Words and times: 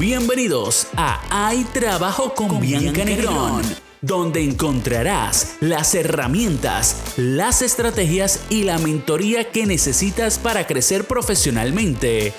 Bienvenidos 0.00 0.86
a 0.96 1.20
Hay 1.28 1.62
Trabajo 1.64 2.32
con, 2.34 2.58
Bianca 2.58 3.04
Negrón, 3.04 3.60
donde 4.00 4.42
encontrarás 4.42 5.58
las 5.60 5.94
herramientas, 5.94 7.12
las 7.18 7.60
estrategias 7.60 8.46
y 8.48 8.64
la 8.64 8.78
mentoría 8.78 9.50
que 9.50 9.66
necesitas 9.66 10.38
para 10.38 10.66
crecer 10.66 11.04
profesionalmente. 11.04 12.32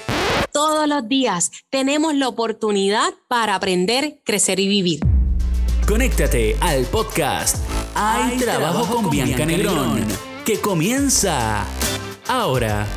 Todos 0.51 0.87
los 0.87 1.07
días 1.07 1.51
tenemos 1.69 2.15
la 2.15 2.29
oportunidad 2.29 3.13
para 3.27 3.53
aprender, 3.53 4.17
crecer 4.23 4.59
y 4.59 4.67
vivir. 4.67 5.01
Conéctate 5.87 6.57
al 6.61 6.85
podcast 6.85 7.57
Hay, 7.93 8.39
Trabajo, 8.39 8.87
con, 8.87 9.11
Bianca, 9.11 9.45
Negrón, 9.45 10.03
que 10.45 10.59
comienza 10.59 11.63
ahora. 12.27 12.87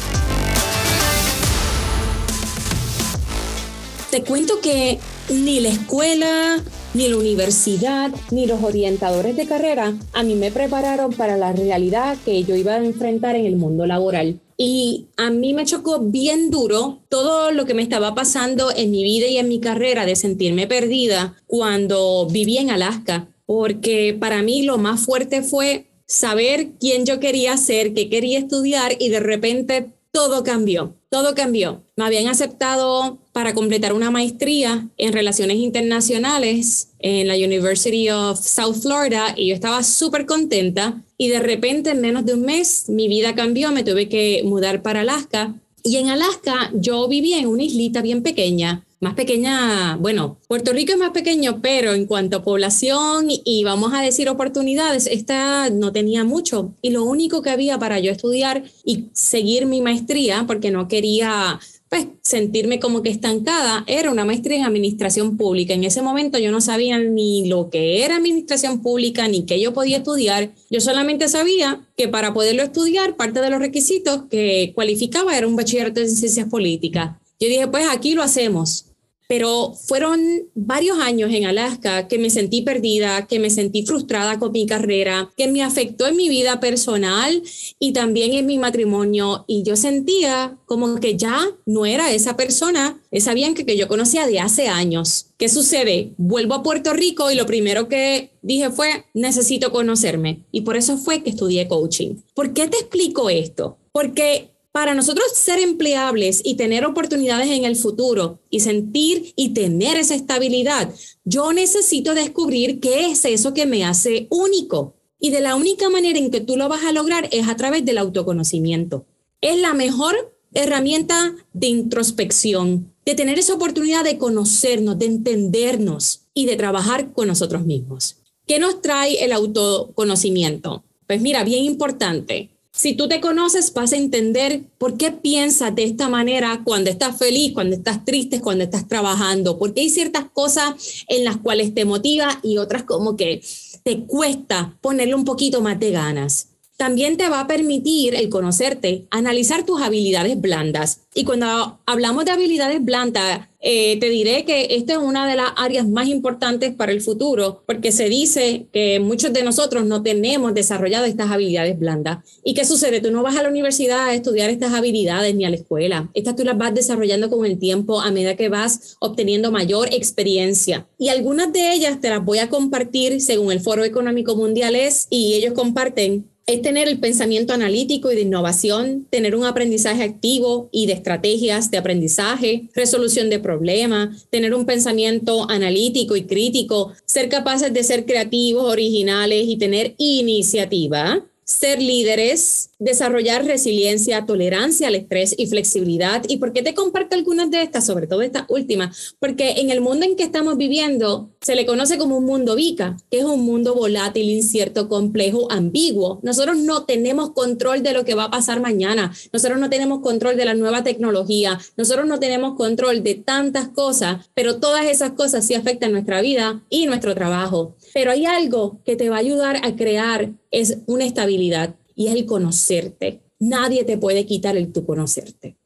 Te 4.14 4.22
cuento 4.22 4.60
que 4.60 5.00
ni 5.28 5.58
la 5.58 5.70
escuela, 5.70 6.62
ni 6.94 7.08
la 7.08 7.16
universidad, 7.16 8.12
ni 8.30 8.46
los 8.46 8.62
orientadores 8.62 9.34
de 9.34 9.44
carrera 9.44 9.92
a 10.12 10.22
mí 10.22 10.36
me 10.36 10.52
prepararon 10.52 11.12
para 11.12 11.36
la 11.36 11.52
realidad 11.52 12.16
que 12.24 12.44
yo 12.44 12.54
iba 12.54 12.74
a 12.74 12.84
enfrentar 12.84 13.34
en 13.34 13.44
el 13.44 13.56
mundo 13.56 13.86
laboral. 13.86 14.38
Y 14.56 15.06
a 15.16 15.30
mí 15.30 15.52
me 15.52 15.66
chocó 15.66 15.98
bien 15.98 16.52
duro 16.52 17.00
todo 17.08 17.50
lo 17.50 17.66
que 17.66 17.74
me 17.74 17.82
estaba 17.82 18.14
pasando 18.14 18.70
en 18.76 18.92
mi 18.92 19.02
vida 19.02 19.26
y 19.26 19.38
en 19.38 19.48
mi 19.48 19.58
carrera 19.58 20.06
de 20.06 20.14
sentirme 20.14 20.68
perdida 20.68 21.34
cuando 21.48 22.28
viví 22.30 22.58
en 22.58 22.70
Alaska, 22.70 23.26
porque 23.46 24.16
para 24.16 24.44
mí 24.44 24.62
lo 24.62 24.78
más 24.78 25.00
fuerte 25.00 25.42
fue 25.42 25.86
saber 26.06 26.68
quién 26.78 27.04
yo 27.04 27.18
quería 27.18 27.56
ser, 27.56 27.94
qué 27.94 28.08
quería 28.08 28.38
estudiar 28.38 28.92
y 29.00 29.08
de 29.08 29.18
repente 29.18 29.90
todo 30.14 30.44
cambió, 30.44 30.94
todo 31.10 31.34
cambió. 31.34 31.82
Me 31.96 32.04
habían 32.04 32.28
aceptado 32.28 33.18
para 33.32 33.52
completar 33.52 33.92
una 33.92 34.12
maestría 34.12 34.88
en 34.96 35.12
relaciones 35.12 35.56
internacionales 35.56 36.90
en 37.00 37.26
la 37.26 37.34
University 37.34 38.08
of 38.10 38.38
South 38.40 38.76
Florida 38.80 39.34
y 39.36 39.48
yo 39.48 39.54
estaba 39.56 39.82
súper 39.82 40.24
contenta 40.24 41.02
y 41.18 41.30
de 41.30 41.40
repente 41.40 41.90
en 41.90 42.00
menos 42.00 42.24
de 42.24 42.34
un 42.34 42.42
mes 42.42 42.88
mi 42.88 43.08
vida 43.08 43.34
cambió, 43.34 43.72
me 43.72 43.82
tuve 43.82 44.08
que 44.08 44.42
mudar 44.44 44.82
para 44.82 45.00
Alaska 45.00 45.56
y 45.82 45.96
en 45.96 46.08
Alaska 46.08 46.70
yo 46.74 47.08
vivía 47.08 47.40
en 47.40 47.48
una 47.48 47.64
islita 47.64 48.00
bien 48.00 48.22
pequeña 48.22 48.83
más 49.04 49.14
pequeña, 49.14 49.96
bueno, 49.96 50.38
Puerto 50.48 50.72
Rico 50.72 50.92
es 50.92 50.98
más 50.98 51.10
pequeño, 51.10 51.60
pero 51.62 51.92
en 51.92 52.06
cuanto 52.06 52.38
a 52.38 52.42
población 52.42 53.26
y 53.28 53.62
vamos 53.62 53.92
a 53.94 54.00
decir 54.00 54.28
oportunidades, 54.30 55.06
esta 55.06 55.68
no 55.70 55.92
tenía 55.92 56.24
mucho. 56.24 56.72
Y 56.80 56.90
lo 56.90 57.04
único 57.04 57.42
que 57.42 57.50
había 57.50 57.78
para 57.78 58.00
yo 58.00 58.10
estudiar 58.10 58.64
y 58.82 59.10
seguir 59.12 59.66
mi 59.66 59.82
maestría, 59.82 60.44
porque 60.46 60.70
no 60.70 60.88
quería 60.88 61.60
pues 61.90 62.06
sentirme 62.22 62.80
como 62.80 63.02
que 63.02 63.10
estancada, 63.10 63.84
era 63.86 64.10
una 64.10 64.24
maestría 64.24 64.56
en 64.56 64.64
administración 64.64 65.36
pública. 65.36 65.74
En 65.74 65.84
ese 65.84 66.02
momento 66.02 66.38
yo 66.38 66.50
no 66.50 66.60
sabía 66.60 66.98
ni 66.98 67.46
lo 67.46 67.70
que 67.70 68.04
era 68.04 68.16
administración 68.16 68.80
pública, 68.82 69.28
ni 69.28 69.44
qué 69.44 69.60
yo 69.60 69.74
podía 69.74 69.98
estudiar. 69.98 70.50
Yo 70.70 70.80
solamente 70.80 71.28
sabía 71.28 71.86
que 71.96 72.08
para 72.08 72.32
poderlo 72.32 72.62
estudiar, 72.62 73.16
parte 73.16 73.40
de 73.40 73.50
los 73.50 73.60
requisitos 73.60 74.22
que 74.30 74.72
cualificaba 74.74 75.36
era 75.36 75.46
un 75.46 75.56
bachillerato 75.56 76.00
en 76.00 76.10
ciencias 76.10 76.48
políticas. 76.48 77.16
Yo 77.38 77.48
dije, 77.48 77.68
pues 77.68 77.84
aquí 77.90 78.14
lo 78.14 78.22
hacemos 78.22 78.86
pero 79.28 79.72
fueron 79.72 80.20
varios 80.54 80.98
años 80.98 81.32
en 81.32 81.46
Alaska 81.46 82.08
que 82.08 82.18
me 82.18 82.30
sentí 82.30 82.62
perdida, 82.62 83.26
que 83.26 83.38
me 83.38 83.50
sentí 83.50 83.84
frustrada 83.84 84.38
con 84.38 84.52
mi 84.52 84.66
carrera, 84.66 85.30
que 85.36 85.48
me 85.48 85.62
afectó 85.62 86.06
en 86.06 86.16
mi 86.16 86.28
vida 86.28 86.60
personal 86.60 87.42
y 87.78 87.92
también 87.92 88.34
en 88.34 88.46
mi 88.46 88.58
matrimonio. 88.58 89.44
Y 89.46 89.62
yo 89.62 89.76
sentía 89.76 90.58
como 90.66 91.00
que 91.00 91.16
ya 91.16 91.48
no 91.66 91.86
era 91.86 92.12
esa 92.12 92.36
persona, 92.36 93.00
esa 93.10 93.34
Bianca 93.34 93.64
que 93.64 93.76
yo 93.76 93.88
conocía 93.88 94.26
de 94.26 94.40
hace 94.40 94.68
años. 94.68 95.26
¿Qué 95.38 95.48
sucede? 95.48 96.12
Vuelvo 96.16 96.54
a 96.54 96.62
Puerto 96.62 96.92
Rico 96.92 97.30
y 97.30 97.34
lo 97.34 97.46
primero 97.46 97.88
que 97.88 98.30
dije 98.42 98.70
fue, 98.70 99.04
necesito 99.14 99.72
conocerme. 99.72 100.44
Y 100.52 100.62
por 100.62 100.76
eso 100.76 100.98
fue 100.98 101.22
que 101.22 101.30
estudié 101.30 101.66
coaching. 101.66 102.16
¿Por 102.34 102.52
qué 102.52 102.68
te 102.68 102.78
explico 102.78 103.30
esto? 103.30 103.78
Porque 103.92 104.53
para 104.74 104.96
nosotros 104.96 105.26
ser 105.36 105.60
empleables 105.60 106.40
y 106.44 106.56
tener 106.56 106.84
oportunidades 106.84 107.48
en 107.48 107.64
el 107.64 107.76
futuro 107.76 108.40
y 108.50 108.58
sentir 108.58 109.32
y 109.36 109.50
tener 109.50 109.96
esa 109.96 110.16
estabilidad, 110.16 110.92
yo 111.24 111.52
necesito 111.52 112.12
descubrir 112.12 112.80
qué 112.80 113.12
es 113.12 113.24
eso 113.24 113.54
que 113.54 113.66
me 113.66 113.84
hace 113.84 114.26
único. 114.30 114.96
Y 115.20 115.30
de 115.30 115.40
la 115.40 115.54
única 115.54 115.88
manera 115.90 116.18
en 116.18 116.32
que 116.32 116.40
tú 116.40 116.56
lo 116.56 116.68
vas 116.68 116.82
a 116.82 116.90
lograr 116.90 117.28
es 117.30 117.46
a 117.46 117.54
través 117.54 117.84
del 117.84 117.98
autoconocimiento. 117.98 119.06
Es 119.40 119.60
la 119.60 119.74
mejor 119.74 120.36
herramienta 120.54 121.36
de 121.52 121.68
introspección, 121.68 122.92
de 123.06 123.14
tener 123.14 123.38
esa 123.38 123.54
oportunidad 123.54 124.02
de 124.02 124.18
conocernos, 124.18 124.98
de 124.98 125.06
entendernos 125.06 126.22
y 126.34 126.46
de 126.46 126.56
trabajar 126.56 127.12
con 127.12 127.28
nosotros 127.28 127.64
mismos. 127.64 128.16
¿Qué 128.44 128.58
nos 128.58 128.82
trae 128.82 129.24
el 129.24 129.32
autoconocimiento? 129.34 130.82
Pues 131.06 131.20
mira, 131.20 131.44
bien 131.44 131.62
importante, 131.62 132.53
si 132.76 132.94
tú 132.94 133.06
te 133.06 133.20
conoces, 133.20 133.72
vas 133.72 133.92
a 133.92 133.96
entender 133.96 134.64
por 134.78 134.96
qué 134.96 135.12
piensas 135.12 135.72
de 135.76 135.84
esta 135.84 136.08
manera 136.08 136.62
cuando 136.64 136.90
estás 136.90 137.16
feliz, 137.16 137.52
cuando 137.52 137.76
estás 137.76 138.04
triste, 138.04 138.40
cuando 138.40 138.64
estás 138.64 138.88
trabajando, 138.88 139.60
porque 139.60 139.82
hay 139.82 139.90
ciertas 139.90 140.24
cosas 140.32 140.74
en 141.06 141.24
las 141.24 141.36
cuales 141.36 141.72
te 141.72 141.84
motiva 141.84 142.40
y 142.42 142.58
otras 142.58 142.82
como 142.82 143.16
que 143.16 143.42
te 143.84 144.00
cuesta 144.06 144.76
ponerle 144.80 145.14
un 145.14 145.24
poquito 145.24 145.60
más 145.60 145.78
de 145.78 145.92
ganas. 145.92 146.48
También 146.76 147.16
te 147.16 147.28
va 147.28 147.38
a 147.38 147.46
permitir 147.46 148.16
el 148.16 148.28
conocerte, 148.28 149.06
analizar 149.12 149.64
tus 149.64 149.80
habilidades 149.80 150.40
blandas. 150.40 151.02
Y 151.14 151.22
cuando 151.22 151.78
hablamos 151.86 152.24
de 152.24 152.32
habilidades 152.32 152.84
blandas, 152.84 153.48
eh, 153.66 153.98
te 153.98 154.10
diré 154.10 154.44
que 154.44 154.76
esta 154.76 154.92
es 154.92 154.98
una 154.98 155.26
de 155.26 155.36
las 155.36 155.52
áreas 155.56 155.88
más 155.88 156.06
importantes 156.08 156.74
para 156.74 156.92
el 156.92 157.00
futuro, 157.00 157.62
porque 157.66 157.92
se 157.92 158.10
dice 158.10 158.66
que 158.72 159.00
muchos 159.00 159.32
de 159.32 159.42
nosotros 159.42 159.86
no 159.86 160.02
tenemos 160.02 160.52
desarrollado 160.52 161.06
estas 161.06 161.30
habilidades 161.30 161.78
blandas. 161.78 162.18
¿Y 162.44 162.52
qué 162.52 162.66
sucede? 162.66 163.00
Tú 163.00 163.10
no 163.10 163.22
vas 163.22 163.36
a 163.36 163.42
la 163.42 163.48
universidad 163.48 164.06
a 164.06 164.14
estudiar 164.14 164.50
estas 164.50 164.74
habilidades 164.74 165.34
ni 165.34 165.46
a 165.46 165.50
la 165.50 165.56
escuela. 165.56 166.10
Estas 166.12 166.36
tú 166.36 166.44
las 166.44 166.58
vas 166.58 166.74
desarrollando 166.74 167.30
con 167.30 167.46
el 167.46 167.58
tiempo 167.58 168.02
a 168.02 168.10
medida 168.10 168.36
que 168.36 168.50
vas 168.50 168.96
obteniendo 169.00 169.50
mayor 169.50 169.88
experiencia. 169.94 170.86
Y 170.98 171.08
algunas 171.08 171.50
de 171.50 171.72
ellas 171.72 172.02
te 172.02 172.10
las 172.10 172.22
voy 172.22 172.40
a 172.40 172.50
compartir 172.50 173.22
según 173.22 173.50
el 173.50 173.60
Foro 173.60 173.82
Económico 173.82 174.36
Mundial 174.36 174.76
es, 174.76 175.06
y 175.08 175.32
ellos 175.32 175.54
comparten 175.54 176.26
es 176.46 176.62
tener 176.62 176.88
el 176.88 177.00
pensamiento 177.00 177.54
analítico 177.54 178.12
y 178.12 178.16
de 178.16 178.22
innovación, 178.22 179.06
tener 179.10 179.34
un 179.34 179.44
aprendizaje 179.44 180.02
activo 180.02 180.68
y 180.72 180.86
de 180.86 180.92
estrategias 180.92 181.70
de 181.70 181.78
aprendizaje, 181.78 182.68
resolución 182.74 183.30
de 183.30 183.38
problemas, 183.38 184.26
tener 184.30 184.54
un 184.54 184.66
pensamiento 184.66 185.50
analítico 185.50 186.16
y 186.16 186.24
crítico, 186.24 186.92
ser 187.06 187.28
capaces 187.28 187.72
de 187.72 187.82
ser 187.82 188.04
creativos, 188.04 188.64
originales 188.64 189.44
y 189.46 189.56
tener 189.56 189.94
iniciativa 189.96 191.24
ser 191.44 191.80
líderes, 191.80 192.70
desarrollar 192.78 193.44
resiliencia, 193.44 194.26
tolerancia 194.26 194.88
al 194.88 194.94
estrés 194.94 195.34
y 195.36 195.46
flexibilidad. 195.46 196.22
¿Y 196.28 196.38
por 196.38 196.52
qué 196.52 196.62
te 196.62 196.74
comparto 196.74 197.14
algunas 197.14 197.50
de 197.50 197.62
estas, 197.62 197.86
sobre 197.86 198.06
todo 198.06 198.22
esta 198.22 198.46
última? 198.48 198.92
Porque 199.18 199.60
en 199.60 199.70
el 199.70 199.80
mundo 199.80 200.06
en 200.06 200.16
que 200.16 200.22
estamos 200.22 200.56
viviendo 200.56 201.30
se 201.40 201.54
le 201.54 201.66
conoce 201.66 201.98
como 201.98 202.18
un 202.18 202.24
mundo 202.24 202.54
VICA, 202.54 202.96
que 203.10 203.18
es 203.18 203.24
un 203.24 203.44
mundo 203.44 203.74
volátil, 203.74 204.28
incierto, 204.28 204.88
complejo, 204.88 205.50
ambiguo. 205.50 206.20
Nosotros 206.22 206.58
no 206.58 206.84
tenemos 206.84 207.32
control 207.32 207.82
de 207.82 207.92
lo 207.92 208.04
que 208.04 208.14
va 208.14 208.24
a 208.24 208.30
pasar 208.30 208.60
mañana. 208.60 209.14
Nosotros 209.32 209.58
no 209.58 209.70
tenemos 209.70 210.00
control 210.00 210.36
de 210.36 210.44
la 210.44 210.54
nueva 210.54 210.84
tecnología. 210.84 211.58
Nosotros 211.76 212.06
no 212.06 212.18
tenemos 212.18 212.56
control 212.56 213.02
de 213.02 213.14
tantas 213.14 213.68
cosas, 213.68 214.30
pero 214.34 214.60
todas 214.60 214.86
esas 214.86 215.12
cosas 215.12 215.46
sí 215.46 215.54
afectan 215.54 215.92
nuestra 215.92 216.22
vida 216.22 216.62
y 216.68 216.86
nuestro 216.86 217.14
trabajo. 217.14 217.76
Pero 217.92 218.10
hay 218.10 218.26
algo 218.26 218.80
que 218.84 218.96
te 218.96 219.10
va 219.10 219.16
a 219.16 219.20
ayudar 219.20 219.60
a 219.62 219.76
crear 219.76 220.32
es 220.54 220.78
una 220.86 221.04
estabilidad 221.04 221.74
y 221.96 222.06
es 222.06 222.14
el 222.14 222.26
conocerte. 222.26 223.22
Nadie 223.40 223.84
te 223.84 223.98
puede 223.98 224.24
quitar 224.24 224.56
el 224.56 224.72
tu 224.72 224.86
conocerte. 224.86 225.56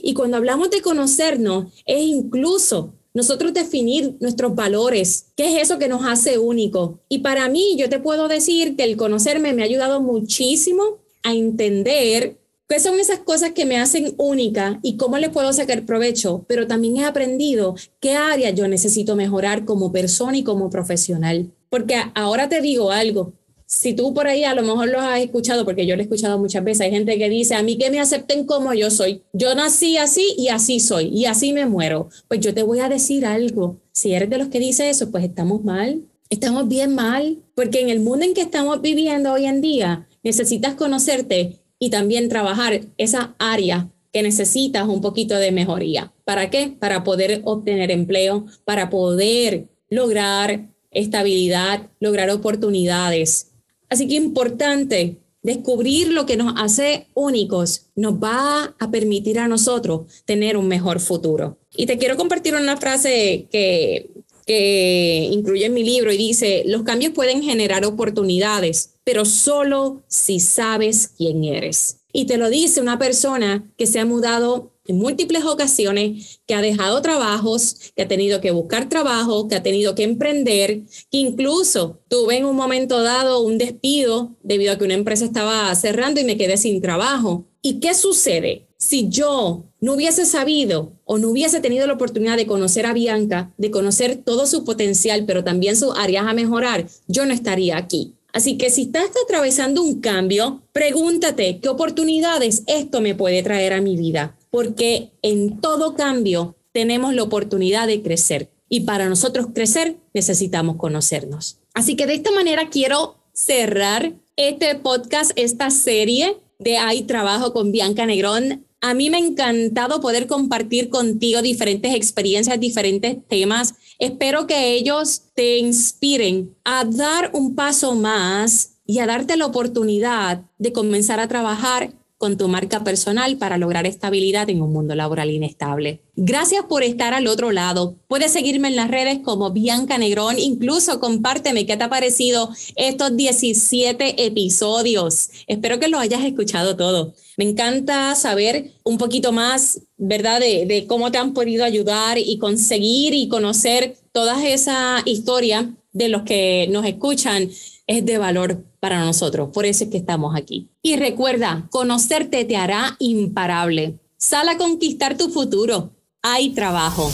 Y 0.00 0.14
cuando 0.14 0.36
hablamos 0.36 0.70
de 0.70 0.80
conocernos, 0.80 1.72
es 1.84 2.02
incluso 2.02 2.94
nosotros 3.14 3.52
definir 3.52 4.16
nuestros 4.20 4.54
valores, 4.54 5.32
qué 5.36 5.56
es 5.56 5.62
eso 5.62 5.78
que 5.78 5.88
nos 5.88 6.06
hace 6.06 6.38
único. 6.38 7.00
Y 7.08 7.18
para 7.18 7.48
mí, 7.48 7.74
yo 7.76 7.88
te 7.88 7.98
puedo 7.98 8.28
decir 8.28 8.76
que 8.76 8.84
el 8.84 8.96
conocerme 8.96 9.52
me 9.52 9.62
ha 9.62 9.66
ayudado 9.66 10.00
muchísimo 10.00 11.00
a 11.24 11.34
entender 11.34 12.38
qué 12.68 12.78
son 12.78 13.00
esas 13.00 13.18
cosas 13.18 13.50
que 13.50 13.66
me 13.66 13.78
hacen 13.78 14.14
única 14.18 14.78
y 14.82 14.96
cómo 14.96 15.18
le 15.18 15.30
puedo 15.30 15.52
sacar 15.52 15.84
provecho, 15.84 16.44
pero 16.48 16.68
también 16.68 16.96
he 16.96 17.04
aprendido 17.04 17.74
qué 18.00 18.14
área 18.14 18.50
yo 18.50 18.68
necesito 18.68 19.16
mejorar 19.16 19.64
como 19.64 19.92
persona 19.92 20.38
y 20.38 20.44
como 20.44 20.70
profesional. 20.70 21.52
Porque 21.68 21.96
ahora 22.14 22.48
te 22.48 22.60
digo 22.60 22.92
algo, 22.92 23.34
si 23.72 23.94
tú 23.94 24.12
por 24.12 24.26
ahí 24.26 24.44
a 24.44 24.54
lo 24.54 24.62
mejor 24.62 24.90
lo 24.90 25.00
has 25.00 25.20
escuchado, 25.20 25.64
porque 25.64 25.86
yo 25.86 25.96
lo 25.96 26.02
he 26.02 26.04
escuchado 26.04 26.38
muchas 26.38 26.62
veces, 26.62 26.82
hay 26.82 26.90
gente 26.90 27.16
que 27.16 27.30
dice, 27.30 27.54
a 27.54 27.62
mí 27.62 27.78
que 27.78 27.90
me 27.90 28.00
acepten 28.00 28.44
como 28.44 28.74
yo 28.74 28.90
soy. 28.90 29.22
Yo 29.32 29.54
nací 29.54 29.96
así 29.96 30.34
y 30.36 30.48
así 30.48 30.78
soy 30.78 31.08
y 31.08 31.24
así 31.24 31.54
me 31.54 31.64
muero. 31.64 32.10
Pues 32.28 32.40
yo 32.40 32.52
te 32.52 32.62
voy 32.62 32.80
a 32.80 32.90
decir 32.90 33.24
algo. 33.24 33.80
Si 33.90 34.12
eres 34.12 34.28
de 34.28 34.38
los 34.38 34.48
que 34.48 34.58
dice 34.58 34.90
eso, 34.90 35.10
pues 35.10 35.24
estamos 35.24 35.64
mal. 35.64 36.02
Estamos 36.28 36.68
bien 36.68 36.94
mal, 36.94 37.38
porque 37.54 37.80
en 37.80 37.88
el 37.88 38.00
mundo 38.00 38.26
en 38.26 38.34
que 38.34 38.42
estamos 38.42 38.80
viviendo 38.82 39.32
hoy 39.32 39.46
en 39.46 39.62
día, 39.62 40.06
necesitas 40.22 40.74
conocerte 40.74 41.60
y 41.78 41.90
también 41.90 42.28
trabajar 42.28 42.82
esa 42.98 43.34
área 43.38 43.90
que 44.12 44.22
necesitas 44.22 44.86
un 44.86 45.00
poquito 45.00 45.36
de 45.36 45.50
mejoría. 45.50 46.12
¿Para 46.24 46.50
qué? 46.50 46.74
Para 46.78 47.04
poder 47.04 47.40
obtener 47.44 47.90
empleo, 47.90 48.46
para 48.64 48.90
poder 48.90 49.68
lograr 49.88 50.68
estabilidad, 50.90 51.90
lograr 52.00 52.30
oportunidades. 52.30 53.51
Así 53.92 54.08
que 54.08 54.14
importante 54.14 55.18
descubrir 55.42 56.12
lo 56.12 56.24
que 56.24 56.38
nos 56.38 56.54
hace 56.56 57.08
únicos 57.12 57.88
nos 57.94 58.14
va 58.14 58.74
a 58.78 58.90
permitir 58.90 59.38
a 59.38 59.48
nosotros 59.48 60.06
tener 60.24 60.56
un 60.56 60.66
mejor 60.66 60.98
futuro. 60.98 61.58
Y 61.76 61.84
te 61.84 61.98
quiero 61.98 62.16
compartir 62.16 62.54
una 62.54 62.78
frase 62.78 63.48
que, 63.52 64.08
que 64.46 65.28
incluye 65.30 65.66
en 65.66 65.74
mi 65.74 65.84
libro 65.84 66.10
y 66.10 66.16
dice, 66.16 66.62
los 66.64 66.84
cambios 66.84 67.12
pueden 67.12 67.42
generar 67.42 67.84
oportunidades, 67.84 68.94
pero 69.04 69.26
solo 69.26 70.02
si 70.08 70.40
sabes 70.40 71.08
quién 71.18 71.44
eres. 71.44 71.98
Y 72.14 72.24
te 72.24 72.38
lo 72.38 72.48
dice 72.48 72.80
una 72.80 72.98
persona 72.98 73.70
que 73.76 73.86
se 73.86 74.00
ha 74.00 74.06
mudado 74.06 74.71
en 74.86 74.98
múltiples 74.98 75.44
ocasiones, 75.44 76.40
que 76.46 76.54
ha 76.54 76.60
dejado 76.60 77.00
trabajos, 77.02 77.92
que 77.94 78.02
ha 78.02 78.08
tenido 78.08 78.40
que 78.40 78.50
buscar 78.50 78.88
trabajo, 78.88 79.48
que 79.48 79.54
ha 79.54 79.62
tenido 79.62 79.94
que 79.94 80.02
emprender, 80.02 80.82
que 81.10 81.18
incluso 81.18 82.00
tuve 82.08 82.36
en 82.36 82.44
un 82.44 82.56
momento 82.56 83.02
dado 83.02 83.40
un 83.40 83.58
despido 83.58 84.36
debido 84.42 84.72
a 84.72 84.78
que 84.78 84.84
una 84.84 84.94
empresa 84.94 85.24
estaba 85.24 85.74
cerrando 85.74 86.20
y 86.20 86.24
me 86.24 86.36
quedé 86.36 86.56
sin 86.56 86.80
trabajo. 86.80 87.46
¿Y 87.62 87.78
qué 87.78 87.94
sucede? 87.94 88.66
Si 88.76 89.08
yo 89.08 89.64
no 89.80 89.94
hubiese 89.94 90.26
sabido 90.26 90.92
o 91.04 91.18
no 91.18 91.28
hubiese 91.28 91.60
tenido 91.60 91.86
la 91.86 91.92
oportunidad 91.92 92.36
de 92.36 92.46
conocer 92.46 92.86
a 92.86 92.92
Bianca, 92.92 93.52
de 93.56 93.70
conocer 93.70 94.16
todo 94.16 94.46
su 94.46 94.64
potencial, 94.64 95.24
pero 95.26 95.44
también 95.44 95.76
sus 95.76 95.96
áreas 95.96 96.26
a 96.26 96.34
mejorar, 96.34 96.88
yo 97.06 97.24
no 97.24 97.32
estaría 97.32 97.76
aquí. 97.76 98.14
Así 98.32 98.56
que 98.56 98.70
si 98.70 98.82
estás 98.82 99.10
atravesando 99.24 99.82
un 99.82 100.00
cambio, 100.00 100.62
pregúntate 100.72 101.60
qué 101.60 101.68
oportunidades 101.68 102.64
esto 102.66 103.00
me 103.00 103.14
puede 103.14 103.42
traer 103.42 103.74
a 103.74 103.80
mi 103.80 103.96
vida, 103.96 104.36
porque 104.52 105.10
en 105.22 105.60
todo 105.60 105.96
cambio 105.96 106.54
tenemos 106.70 107.12
la 107.12 107.24
oportunidad 107.24 107.88
de 107.88 108.00
crecer 108.00 108.52
y 108.68 108.82
para 108.82 109.08
nosotros 109.08 109.48
crecer 109.52 109.96
necesitamos 110.14 110.76
conocernos. 110.76 111.58
Así 111.74 111.96
que 111.96 112.06
de 112.06 112.14
esta 112.14 112.30
manera 112.30 112.70
quiero 112.70 113.16
cerrar 113.32 114.12
este 114.36 114.76
podcast, 114.76 115.32
esta 115.34 115.70
serie 115.70 116.36
de 116.60 116.78
Hay 116.78 117.02
Trabajo 117.02 117.52
con 117.52 117.72
Bianca 117.72 118.06
Negrón. 118.06 118.64
A 118.80 118.94
mí 118.94 119.10
me 119.10 119.16
ha 119.16 119.20
encantado 119.20 120.00
poder 120.00 120.28
compartir 120.28 120.88
contigo 120.88 121.42
diferentes 121.42 121.92
experiencias, 121.94 122.60
diferentes 122.60 123.16
temas 123.26 123.74
Espero 124.02 124.48
que 124.48 124.72
ellos 124.74 125.22
te 125.32 125.58
inspiren 125.58 126.56
a 126.64 126.84
dar 126.84 127.30
un 127.34 127.54
paso 127.54 127.94
más 127.94 128.80
y 128.84 128.98
a 128.98 129.06
darte 129.06 129.36
la 129.36 129.46
oportunidad 129.46 130.42
de 130.58 130.72
comenzar 130.72 131.20
a 131.20 131.28
trabajar 131.28 131.92
con 132.22 132.36
tu 132.36 132.46
marca 132.46 132.84
personal 132.84 133.36
para 133.36 133.58
lograr 133.58 133.84
estabilidad 133.84 134.48
en 134.48 134.62
un 134.62 134.72
mundo 134.72 134.94
laboral 134.94 135.28
inestable. 135.28 136.02
Gracias 136.14 136.64
por 136.68 136.84
estar 136.84 137.14
al 137.14 137.26
otro 137.26 137.50
lado. 137.50 137.96
Puedes 138.06 138.30
seguirme 138.30 138.68
en 138.68 138.76
las 138.76 138.92
redes 138.92 139.18
como 139.24 139.50
Bianca 139.50 139.98
Negrón. 139.98 140.38
Incluso 140.38 141.00
compárteme 141.00 141.66
qué 141.66 141.76
te 141.76 141.82
ha 141.82 141.90
parecido 141.90 142.50
estos 142.76 143.16
17 143.16 144.24
episodios. 144.24 145.30
Espero 145.48 145.80
que 145.80 145.88
lo 145.88 145.98
hayas 145.98 146.24
escuchado 146.24 146.76
todo. 146.76 147.12
Me 147.36 147.44
encanta 147.44 148.14
saber 148.14 148.70
un 148.84 148.98
poquito 148.98 149.32
más, 149.32 149.80
¿verdad?, 149.96 150.38
de, 150.38 150.84
cómo 150.86 151.10
te 151.10 151.18
han 151.18 151.34
podido 151.34 151.64
ayudar 151.64 152.18
y 152.18 152.38
conseguir 152.38 153.14
y 153.14 153.26
conocer 153.26 153.96
toda 154.12 154.46
esa 154.46 155.02
historia 155.06 155.74
de 155.92 156.08
los 156.08 156.22
que 156.22 156.68
nos 156.70 156.86
escuchan 156.86 157.50
es 157.88 158.06
de 158.06 158.18
valor 158.18 158.71
para 158.82 159.04
nosotros. 159.04 159.50
Por 159.54 159.64
eso 159.64 159.84
es 159.84 159.90
que 159.90 159.96
estamos 159.96 160.34
aquí. 160.36 160.68
Y 160.82 160.96
recuerda, 160.96 161.68
conocerte 161.70 162.44
te 162.44 162.56
hará 162.56 162.96
imparable. 162.98 164.00
Sal 164.16 164.48
a 164.48 164.58
conquistar 164.58 165.16
tu 165.16 165.30
futuro. 165.30 165.92
Hay 166.20 166.50
trabajo. 166.50 167.08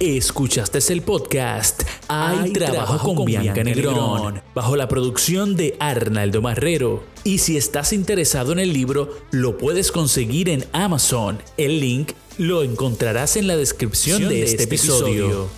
Escuchaste 0.00 0.78
el 0.92 1.02
podcast 1.02 1.82
Hay, 2.08 2.50
trabajo, 2.52 3.14
con, 3.14 3.26
Bianca 3.26 3.62
Negrón, 3.62 4.42
bajo 4.54 4.76
la 4.76 4.88
producción 4.88 5.54
de 5.54 5.76
Arnaldo 5.80 6.40
Marrero. 6.40 7.04
Y 7.24 7.38
si 7.38 7.58
estás 7.58 7.92
interesado 7.92 8.52
en 8.52 8.58
el 8.58 8.72
libro, 8.72 9.10
lo 9.30 9.58
puedes 9.58 9.92
conseguir 9.92 10.48
en 10.48 10.64
Amazon. 10.72 11.42
El 11.58 11.80
link 11.80 12.12
lo 12.38 12.62
encontrarás 12.62 13.36
en 13.36 13.46
la 13.46 13.56
descripción 13.56 14.26
de, 14.28 14.44
este, 14.44 14.62
este, 14.62 14.64
episodio. 14.64 15.48